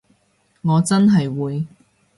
[0.63, 1.67] 我真係會